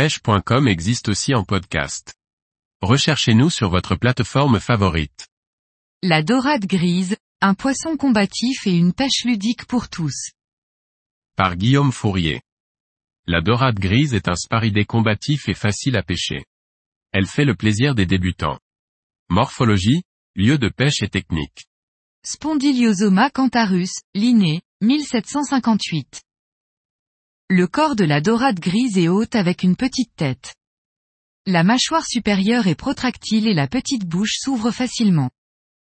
[0.00, 2.14] pêche.com existe aussi en podcast.
[2.80, 5.28] Recherchez-nous sur votre plateforme favorite.
[6.02, 10.30] La dorade grise, un poisson combatif et une pêche ludique pour tous.
[11.36, 12.40] Par Guillaume Fourier.
[13.26, 16.46] La dorade grise est un sparidé combatif et facile à pêcher.
[17.12, 18.58] Elle fait le plaisir des débutants.
[19.28, 20.02] Morphologie,
[20.34, 21.66] lieu de pêche et technique.
[22.24, 26.22] Spondyliosoma cantarus, Linné, 1758.
[27.52, 30.54] Le corps de la dorade grise est haute avec une petite tête.
[31.46, 35.30] La mâchoire supérieure est protractile et la petite bouche s'ouvre facilement.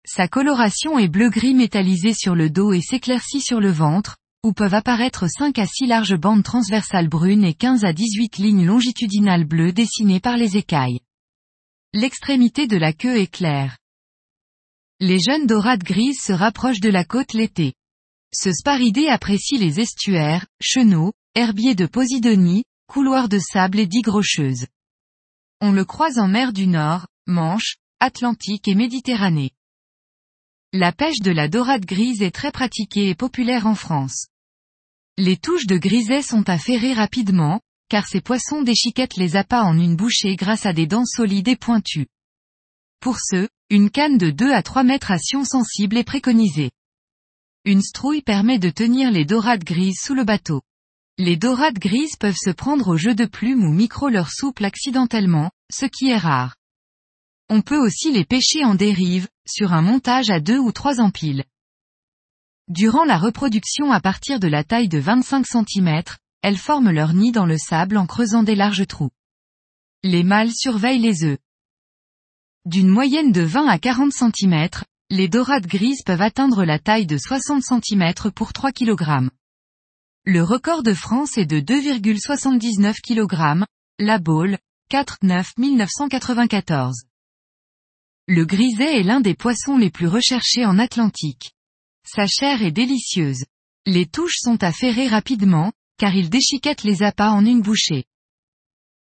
[0.07, 4.75] Sa coloration est bleu-gris métallisé sur le dos et s'éclaircit sur le ventre, où peuvent
[4.75, 9.73] apparaître 5 à 6 larges bandes transversales brunes et 15 à 18 lignes longitudinales bleues
[9.73, 11.01] dessinées par les écailles.
[11.93, 13.77] L'extrémité de la queue est claire.
[15.01, 17.75] Les jeunes dorades grises se rapprochent de la côte l'été.
[18.39, 24.67] Ce sparidé apprécie les estuaires, chenaux, herbiers de Posidonie, couloirs de sable et digues rocheuses.
[25.63, 29.53] On le croise en mer du Nord, Manche, Atlantique et Méditerranée.
[30.75, 34.27] La pêche de la dorade grise est très pratiquée et populaire en France.
[35.17, 39.79] Les touches de griset sont à ferrer rapidement, car ces poissons déchiquettent les appâts en
[39.79, 42.09] une bouchée grâce à des dents solides et pointues.
[43.01, 46.71] Pour ce, une canne de 2 à 3 mètres à sion sensible est préconisée.
[47.67, 50.63] Une strouille permet de tenir les dorades grises sous le bateau.
[51.19, 55.51] Les dorades grises peuvent se prendre au jeu de plumes ou micro leur souple accidentellement,
[55.73, 56.55] ce qui est rare.
[57.49, 61.43] On peut aussi les pêcher en dérive, sur un montage à deux ou trois empiles.
[62.69, 66.03] Durant la reproduction à partir de la taille de 25 cm,
[66.43, 69.11] elles forment leur nid dans le sable en creusant des larges trous.
[70.05, 71.39] Les mâles surveillent les œufs.
[72.65, 74.69] D'une moyenne de 20 à 40 cm,
[75.11, 79.31] les dorades grises peuvent atteindre la taille de 60 cm pour 3 kg.
[80.25, 83.65] Le record de France est de 2,79 kg,
[84.01, 84.59] la Baule,
[84.91, 87.05] 4-9-1994.
[88.27, 91.53] Le griset est l'un des poissons les plus recherchés en Atlantique.
[92.05, 93.45] Sa chair est délicieuse.
[93.87, 98.07] Les touches sont à ferrer rapidement, car il déchiquette les appâts en une bouchée.